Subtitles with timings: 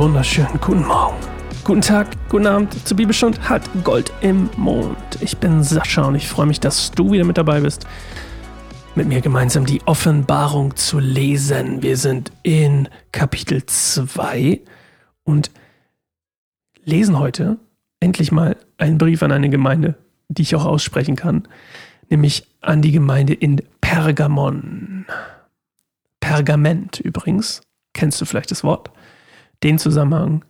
[0.00, 1.18] wunderschönen guten Morgen,
[1.62, 4.96] guten Tag, guten Abend zur Bibelstund hat Gold im Mond.
[5.20, 7.86] Ich bin Sascha und ich freue mich, dass du wieder mit dabei bist,
[8.94, 11.82] mit mir gemeinsam die Offenbarung zu lesen.
[11.82, 14.62] Wir sind in Kapitel 2
[15.24, 15.50] und
[16.82, 17.58] lesen heute
[18.00, 19.96] endlich mal einen Brief an eine Gemeinde,
[20.28, 21.46] die ich auch aussprechen kann,
[22.08, 25.04] nämlich an die Gemeinde in Pergamon.
[26.20, 27.60] Pergament übrigens,
[27.92, 28.90] kennst du vielleicht das Wort?
[29.62, 30.44] Den Zusammenhang,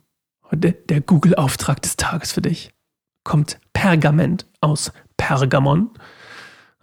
[0.51, 2.71] der, der Google-Auftrag des Tages für dich.
[3.23, 5.89] Kommt Pergament aus Pergamon?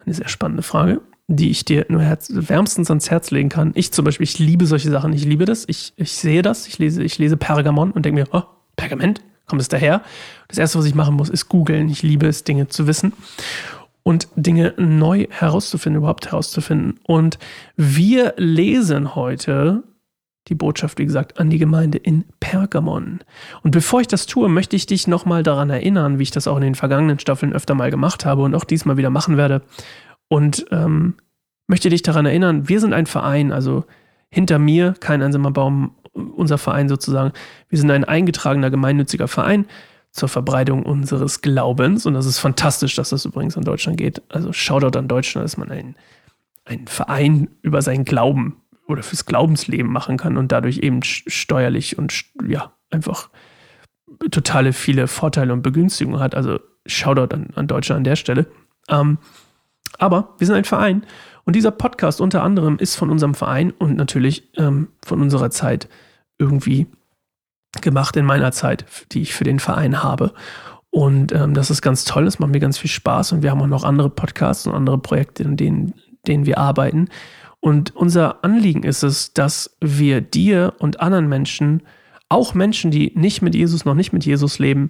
[0.05, 3.73] Eine sehr spannende Frage, die ich dir nur wärmstens ans Herz legen kann.
[3.75, 6.79] Ich zum Beispiel, ich liebe solche Sachen, ich liebe das, ich, ich sehe das, ich
[6.79, 8.43] lese, ich lese Pergamon und denke mir, oh,
[8.77, 10.03] Pergament, kommt es daher?
[10.47, 11.89] Das erste, was ich machen muss, ist googeln.
[11.89, 13.13] Ich liebe es, Dinge zu wissen
[14.09, 16.99] und Dinge neu herauszufinden, überhaupt herauszufinden.
[17.03, 17.39] Und
[17.77, 19.83] wir lesen heute
[20.49, 23.21] die Botschaft, wie gesagt, an die Gemeinde in Pergamon.
[23.63, 26.57] Und bevor ich das tue, möchte ich dich nochmal daran erinnern, wie ich das auch
[26.57, 29.63] in den vergangenen Staffeln öfter mal gemacht habe und auch diesmal wieder machen werde.
[30.29, 31.15] Und ähm,
[31.67, 33.85] möchte dich daran erinnern, wir sind ein Verein, also
[34.31, 37.33] hinter mir kein einsamer Baum, unser Verein sozusagen.
[37.69, 39.67] Wir sind ein eingetragener gemeinnütziger Verein
[40.11, 42.07] zur Verbreitung unseres Glaubens.
[42.07, 44.23] Und das ist fantastisch, dass das übrigens an Deutschland geht.
[44.29, 45.97] Also Shoutout an Deutschland, dass man einen,
[46.65, 48.57] einen Verein über seinen Glauben
[48.89, 53.29] oder fürs Glaubensleben machen kann und dadurch eben steuerlich und ja, einfach
[54.31, 56.35] totale viele Vorteile und Begünstigungen hat.
[56.35, 58.47] Also Shoutout an, an Deutschland an der Stelle.
[58.89, 59.19] Ähm,
[59.99, 61.05] aber wir sind ein Verein
[61.45, 65.89] und dieser Podcast unter anderem ist von unserem Verein und natürlich ähm, von unserer Zeit
[66.39, 66.87] irgendwie
[67.83, 70.33] gemacht in meiner Zeit, die ich für den Verein habe.
[70.91, 73.61] Und ähm, das ist ganz toll, das macht mir ganz viel Spaß und wir haben
[73.61, 75.95] auch noch andere Podcasts und andere Projekte, in denen,
[76.27, 77.09] denen wir arbeiten.
[77.61, 81.83] Und unser Anliegen ist es, dass wir dir und anderen Menschen,
[82.29, 84.89] auch Menschen, die nicht mit Jesus, noch nicht mit Jesus leben,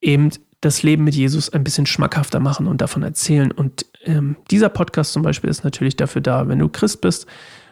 [0.00, 3.52] eben das Leben mit Jesus ein bisschen schmackhafter machen und davon erzählen.
[3.52, 7.26] Und ähm, dieser Podcast zum Beispiel ist natürlich dafür da, wenn du Christ bist,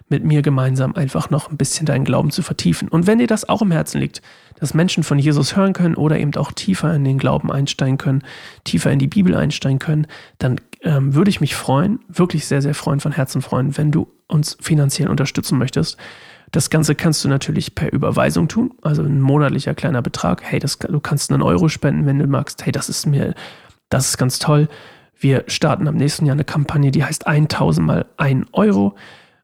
[0.09, 2.88] mit mir gemeinsam einfach noch ein bisschen deinen Glauben zu vertiefen.
[2.88, 4.21] Und wenn dir das auch im Herzen liegt,
[4.61, 8.22] dass Menschen von Jesus hören können oder eben auch tiefer in den Glauben einsteigen können,
[8.65, 10.06] tiefer in die Bibel einsteigen können,
[10.38, 14.06] dann ähm, würde ich mich freuen, wirklich sehr, sehr freuen, von Herzen freuen, wenn du
[14.29, 15.97] uns finanziell unterstützen möchtest.
[16.53, 20.43] Das Ganze kannst du natürlich per Überweisung tun, also ein monatlicher kleiner Betrag.
[20.45, 22.65] Hey, das, du kannst einen Euro spenden, wenn du magst.
[22.65, 23.35] Hey, das ist mir,
[23.89, 24.69] das ist ganz toll.
[25.19, 28.95] Wir starten am nächsten Jahr eine Kampagne, die heißt 1000 mal 1 Euro.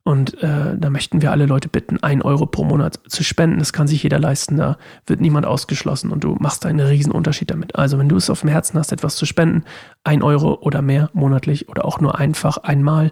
[0.03, 3.59] Und äh, da möchten wir alle Leute bitten, ein Euro pro Monat zu spenden.
[3.59, 4.57] Das kann sich jeder leisten.
[4.57, 7.77] Da wird niemand ausgeschlossen und du machst einen riesen Unterschied damit.
[7.77, 9.65] Also wenn du es auf dem Herzen hast, etwas zu spenden,
[10.03, 13.11] ein Euro oder mehr monatlich oder auch nur einfach einmal,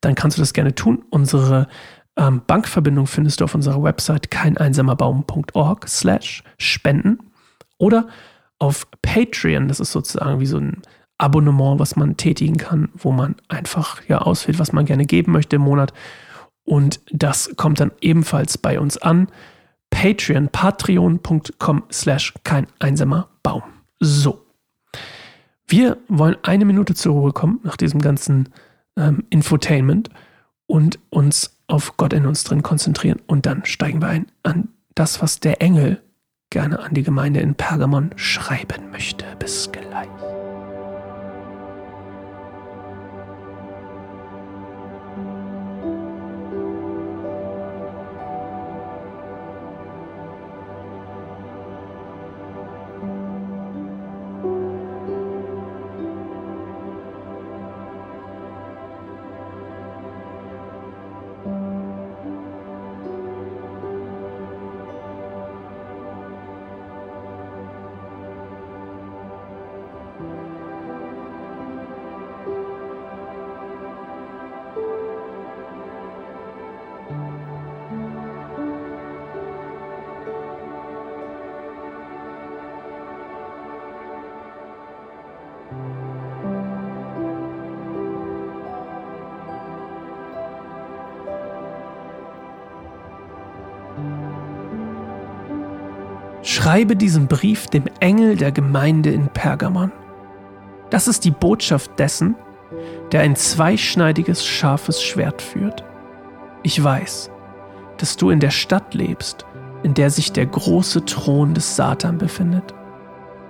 [0.00, 1.04] dann kannst du das gerne tun.
[1.10, 1.68] Unsere
[2.16, 7.18] ähm, Bankverbindung findest du auf unserer Website keineinsamerbaum.org slash spenden
[7.78, 8.08] oder
[8.58, 9.68] auf Patreon.
[9.68, 10.82] Das ist sozusagen wie so ein
[11.18, 15.56] Abonnement, was man tätigen kann, wo man einfach ja auswählt, was man gerne geben möchte
[15.56, 15.92] im Monat
[16.68, 19.28] und das kommt dann ebenfalls bei uns an.
[19.88, 23.62] Patreon, patreon.com slash kein einsamer Baum.
[24.00, 24.44] So.
[25.66, 28.50] Wir wollen eine Minute zur Ruhe kommen nach diesem ganzen
[28.98, 30.10] ähm, Infotainment
[30.66, 33.20] und uns auf Gott in uns drin konzentrieren.
[33.26, 36.02] Und dann steigen wir ein an das, was der Engel
[36.50, 39.24] gerne an die Gemeinde in Pergamon schreiben möchte.
[39.38, 40.47] Bis gleich.
[96.58, 99.92] Schreibe diesen Brief dem Engel der Gemeinde in Pergamon.
[100.90, 102.34] Das ist die Botschaft dessen,
[103.12, 105.84] der ein zweischneidiges, scharfes Schwert führt.
[106.64, 107.30] Ich weiß,
[107.98, 109.46] dass du in der Stadt lebst,
[109.84, 112.74] in der sich der große Thron des Satan befindet.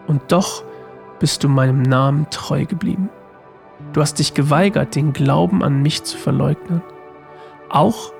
[0.06, 0.62] Und doch
[1.18, 3.08] bist du meinem Namen treu geblieben.
[3.94, 6.82] Du hast dich geweigert, den Glauben an mich zu verleugnen,
[7.70, 8.12] auch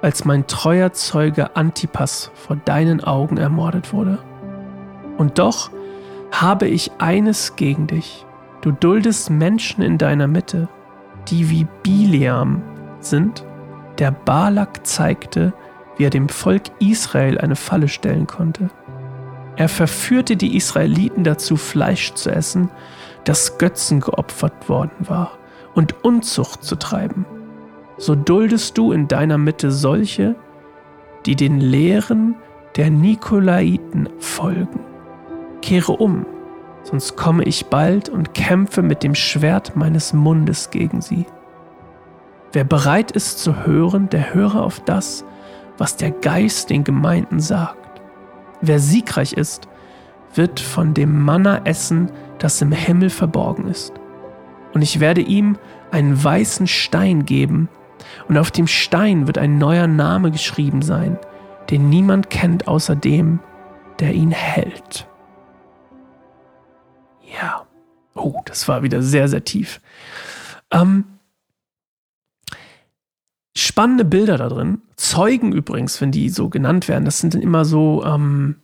[0.00, 4.18] als mein treuer Zeuge Antipas vor deinen Augen ermordet wurde.
[5.20, 5.70] Und doch
[6.32, 8.24] habe ich eines gegen dich.
[8.62, 10.70] Du duldest Menschen in deiner Mitte,
[11.28, 12.62] die wie Bileam
[13.00, 13.44] sind,
[13.98, 15.52] der Balak zeigte,
[15.98, 18.70] wie er dem Volk Israel eine Falle stellen konnte.
[19.56, 22.70] Er verführte die Israeliten dazu, Fleisch zu essen,
[23.24, 25.32] das Götzen geopfert worden war,
[25.74, 27.26] und Unzucht zu treiben.
[27.98, 30.34] So duldest du in deiner Mitte solche,
[31.26, 32.36] die den Lehren
[32.76, 34.80] der Nikolaiten folgen.
[35.60, 36.26] Kehre um,
[36.82, 41.26] sonst komme ich bald und kämpfe mit dem Schwert meines Mundes gegen sie.
[42.52, 45.24] Wer bereit ist zu hören, der höre auf das,
[45.78, 48.02] was der Geist den Gemeinden sagt.
[48.60, 49.68] Wer siegreich ist,
[50.34, 53.92] wird von dem Manna essen, das im Himmel verborgen ist.
[54.74, 55.56] Und ich werde ihm
[55.90, 57.68] einen weißen Stein geben,
[58.28, 61.18] und auf dem Stein wird ein neuer Name geschrieben sein,
[61.68, 63.40] den niemand kennt außer dem,
[63.98, 65.06] der ihn hält.
[67.40, 67.66] Ja.
[68.14, 69.80] Oh, das war wieder sehr, sehr tief.
[70.70, 71.04] Ähm,
[73.56, 74.82] spannende Bilder da drin.
[74.96, 78.56] Zeugen übrigens, wenn die so genannt werden, das sind dann immer so, ähm,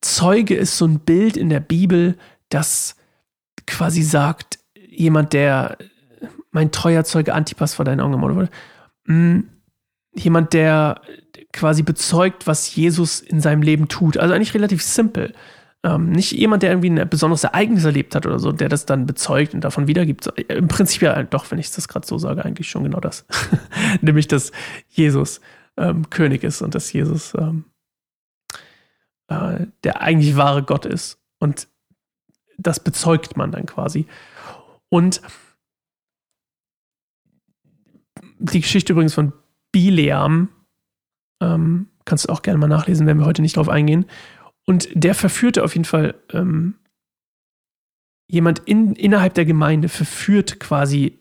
[0.00, 2.16] Zeuge ist so ein Bild in der Bibel,
[2.48, 2.96] das
[3.66, 4.58] quasi sagt,
[4.88, 5.78] jemand, der
[6.50, 8.50] mein treuer Zeuge Antipas vor deinen Augen ermordet wurde.
[9.06, 9.48] Hm,
[10.14, 11.00] jemand, der
[11.52, 14.16] quasi bezeugt, was Jesus in seinem Leben tut.
[14.16, 15.34] Also eigentlich relativ simpel.
[15.84, 19.06] Ähm, nicht jemand, der irgendwie ein besonderes Ereignis erlebt hat oder so, der das dann
[19.06, 20.26] bezeugt und davon wiedergibt.
[20.48, 23.26] Im Prinzip ja doch, wenn ich das gerade so sage, eigentlich schon genau das.
[24.00, 24.50] Nämlich, dass
[24.88, 25.40] Jesus
[25.76, 27.66] ähm, König ist und dass Jesus ähm,
[29.28, 31.18] äh, der eigentlich wahre Gott ist.
[31.38, 31.68] Und
[32.58, 34.06] das bezeugt man dann quasi.
[34.88, 35.20] Und
[38.38, 39.32] die Geschichte übrigens von
[39.72, 40.48] Bileam,
[41.40, 44.06] ähm, kannst du auch gerne mal nachlesen, wenn wir heute nicht drauf eingehen.
[44.66, 46.74] Und der verführte auf jeden Fall ähm,
[48.26, 51.20] jemand in, innerhalb der Gemeinde, verführt quasi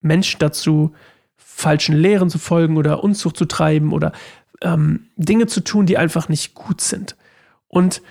[0.00, 0.94] Menschen dazu,
[1.36, 4.12] falschen Lehren zu folgen oder Unzucht zu treiben oder
[4.62, 7.16] ähm, Dinge zu tun, die einfach nicht gut sind.
[7.68, 8.02] Und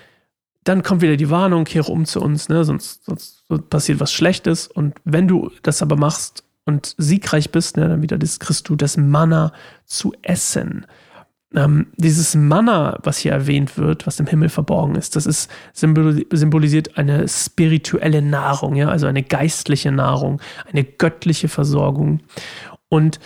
[0.64, 2.64] dann kommt wieder die Warnung, kehre um zu uns, ne?
[2.66, 4.68] sonst, sonst passiert was Schlechtes.
[4.68, 8.76] Und wenn du das aber machst und siegreich bist, ne, dann wieder das kriegst du
[8.76, 9.54] das Manna
[9.86, 10.88] zu essen.
[11.56, 16.98] Ähm, dieses Manna, was hier erwähnt wird, was im Himmel verborgen ist, das ist symbolisiert
[16.98, 20.42] eine spirituelle Nahrung, ja, also eine geistliche Nahrung,
[20.72, 22.20] eine göttliche Versorgung.
[22.90, 23.20] Und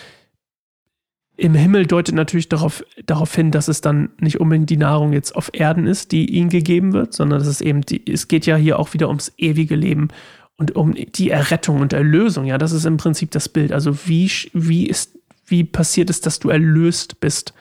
[1.37, 5.35] im Himmel deutet natürlich darauf, darauf hin, dass es dann nicht unbedingt die Nahrung jetzt
[5.35, 8.57] auf Erden ist, die ihnen gegeben wird, sondern dass es eben, die, es geht ja
[8.57, 10.09] hier auch wieder ums ewige Leben
[10.57, 12.45] und um die Errettung und Erlösung.
[12.45, 13.71] Ja, das ist im Prinzip das Bild.
[13.71, 17.53] Also wie, wie ist, wie passiert es, dass du erlöst bist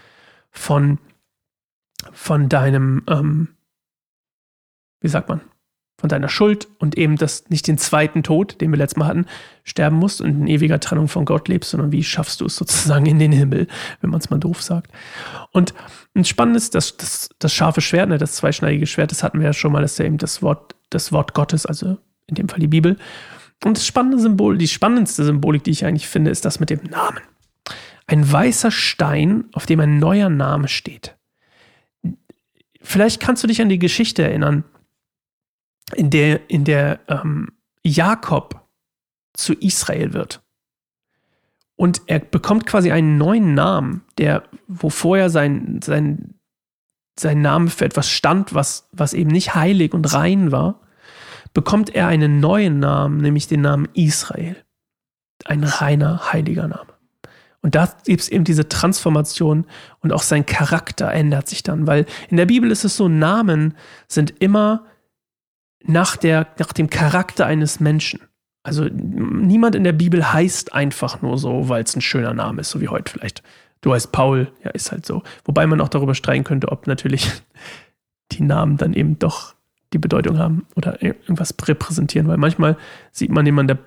[0.50, 0.98] von,
[2.12, 3.48] von deinem, ähm,
[5.00, 5.40] wie sagt man,
[6.00, 9.26] von deiner Schuld und eben das nicht den zweiten Tod, den wir letztes Mal hatten,
[9.64, 13.06] sterben musst und in ewiger Trennung von Gott lebst, sondern wie schaffst du es sozusagen
[13.06, 13.66] in den Himmel,
[14.00, 14.92] wenn man es mal doof sagt.
[15.50, 15.74] Und
[16.14, 19.52] ein spannendes, das, das, das scharfe Schwert, ne, das zweischneidige Schwert, das hatten wir ja
[19.52, 21.98] schon mal, das ist ja eben das Wort, das Wort Gottes, also
[22.28, 22.96] in dem Fall die Bibel.
[23.64, 26.84] Und das spannende Symbol, die spannendste Symbolik, die ich eigentlich finde, ist das mit dem
[26.84, 27.19] Namen.
[28.08, 31.17] Ein weißer Stein, auf dem ein neuer Name steht.
[32.81, 34.65] Vielleicht kannst du dich an die Geschichte erinnern,
[35.94, 37.53] in der, in der ähm,
[37.84, 38.67] Jakob
[39.34, 40.43] zu Israel wird.
[41.77, 46.34] Und er bekommt quasi einen neuen Namen, der, wo vorher sein, sein,
[47.19, 50.81] sein Name für etwas stand, was, was eben nicht heilig und rein war,
[51.53, 54.56] bekommt er einen neuen Namen, nämlich den Namen Israel.
[55.44, 56.97] Ein reiner, heiliger Name.
[57.60, 59.67] Und da gibt es eben diese Transformation
[60.00, 63.74] und auch sein Charakter ändert sich dann, weil in der Bibel ist es so, Namen
[64.06, 64.86] sind immer
[65.82, 68.20] nach, der, nach dem Charakter eines Menschen.
[68.62, 72.70] Also niemand in der Bibel heißt einfach nur so, weil es ein schöner Name ist,
[72.70, 73.43] so wie heute vielleicht.
[73.81, 75.22] Du heißt Paul, ja, ist halt so.
[75.44, 77.31] Wobei man auch darüber streiten könnte, ob natürlich
[78.32, 79.55] die Namen dann eben doch
[79.93, 82.77] die Bedeutung haben oder irgendwas repräsentieren, weil manchmal
[83.10, 83.79] sieht man jemanden, der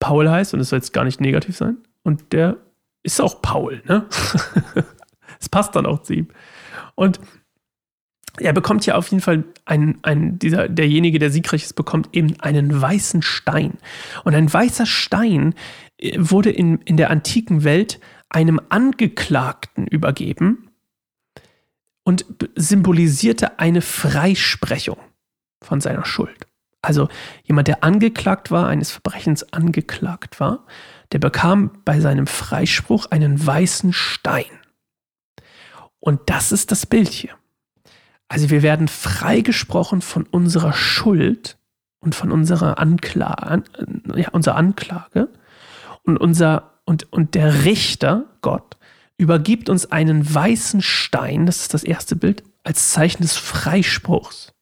[0.00, 2.58] Paul heißt und es soll jetzt gar nicht negativ sein und der
[3.02, 4.06] ist auch Paul, ne?
[5.40, 6.28] Es passt dann auch zu ihm.
[6.96, 7.20] Und
[8.38, 12.38] er bekommt ja auf jeden Fall einen, einen, dieser, derjenige, der siegreich ist, bekommt eben
[12.40, 13.78] einen weißen Stein.
[14.24, 15.54] Und ein weißer Stein
[15.98, 20.70] äh, wurde in, in der antiken Welt einem Angeklagten übergeben
[22.04, 24.98] und symbolisierte eine Freisprechung
[25.62, 26.46] von seiner Schuld.
[26.82, 27.08] Also
[27.44, 30.64] jemand, der angeklagt war, eines Verbrechens angeklagt war,
[31.12, 34.44] der bekam bei seinem Freispruch einen weißen Stein.
[35.98, 37.34] Und das ist das Bild hier.
[38.28, 41.58] Also wir werden freigesprochen von unserer Schuld
[42.00, 43.64] und von unserer Anklage,
[44.14, 45.28] ja, unserer Anklage.
[46.04, 48.76] Und unser, und, und der Richter, Gott,
[49.16, 54.52] übergibt uns einen weißen Stein, das ist das erste Bild, als Zeichen des Freispruchs.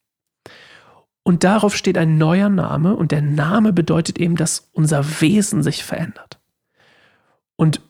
[1.27, 5.83] Und darauf steht ein neuer Name und der Name bedeutet eben, dass unser Wesen sich
[5.83, 6.39] verändert.
[7.57, 7.81] Und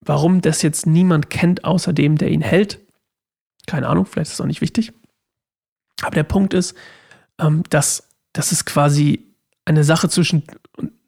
[0.00, 2.78] warum das jetzt niemand kennt, außer dem, der ihn hält,
[3.66, 4.92] keine Ahnung, vielleicht ist es auch nicht wichtig.
[6.02, 6.76] Aber der Punkt ist,
[7.40, 10.44] ähm, dass, dass es quasi eine Sache zwischen,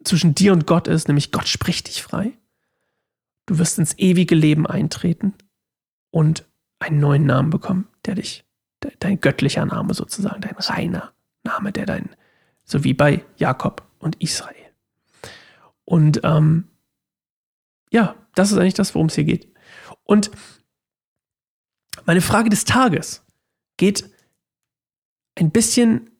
[0.02, 2.32] zwischen dir und Gott ist, nämlich Gott spricht dich frei.
[3.46, 5.34] Du wirst ins ewige Leben eintreten
[6.10, 6.44] und
[6.80, 8.44] einen neuen Namen bekommen, der dich,
[8.98, 12.10] dein göttlicher Name sozusagen, dein reiner Name, der dein,
[12.64, 14.54] so wie bei Jakob und Israel.
[15.84, 16.68] Und ähm,
[17.90, 19.52] ja, das ist eigentlich das, worum es hier geht.
[20.04, 20.30] Und
[22.04, 23.24] meine Frage des Tages
[23.76, 24.08] geht
[25.36, 26.10] ein bisschen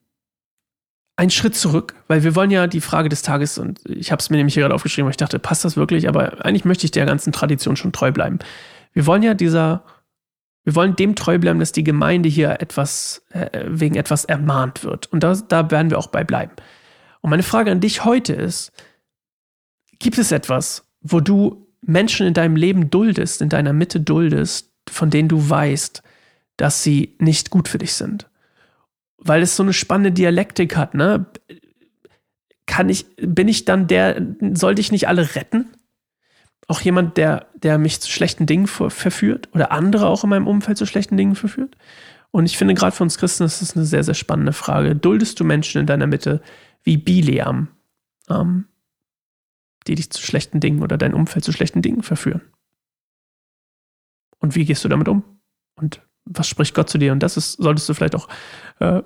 [1.16, 4.30] einen Schritt zurück, weil wir wollen ja die Frage des Tages, und ich habe es
[4.30, 6.08] mir nämlich hier gerade aufgeschrieben, weil ich dachte, passt das wirklich?
[6.08, 8.38] Aber eigentlich möchte ich der ganzen Tradition schon treu bleiben.
[8.94, 9.84] Wir wollen ja dieser
[10.64, 15.06] wir wollen dem treu bleiben, dass die Gemeinde hier etwas, äh, wegen etwas ermahnt wird.
[15.06, 16.52] Und da, da werden wir auch bei bleiben.
[17.22, 18.72] Und meine Frage an dich heute ist,
[19.98, 25.10] gibt es etwas, wo du Menschen in deinem Leben duldest, in deiner Mitte duldest, von
[25.10, 26.02] denen du weißt,
[26.56, 28.28] dass sie nicht gut für dich sind?
[29.16, 31.26] Weil es so eine spannende Dialektik hat, ne?
[32.66, 35.70] Kann ich, bin ich dann der, sollte ich nicht alle retten?
[36.70, 40.78] Auch jemand, der, der mich zu schlechten Dingen verführt oder andere auch in meinem Umfeld
[40.78, 41.76] zu schlechten Dingen verführt?
[42.30, 44.94] Und ich finde, gerade für uns Christen ist das eine sehr, sehr spannende Frage.
[44.94, 46.40] Duldest du Menschen in deiner Mitte
[46.84, 47.68] wie Bileam,
[48.28, 48.66] ähm,
[49.88, 52.42] die dich zu schlechten Dingen oder dein Umfeld zu schlechten Dingen verführen?
[54.38, 55.24] Und wie gehst du damit um?
[55.74, 57.10] Und was spricht Gott zu dir?
[57.10, 58.28] Und das ist, solltest du vielleicht auch
[58.78, 59.02] äh,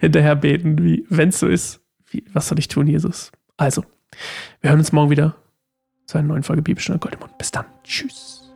[0.00, 3.30] hinterher beten, wie, wenn es so ist, wie, was soll ich tun, Jesus?
[3.56, 3.84] Also,
[4.60, 5.36] wir hören uns morgen wieder
[6.06, 7.36] zu einer neuen Folge Bibelstunde Goldemund.
[7.38, 7.66] Bis dann.
[7.82, 8.52] Tschüss.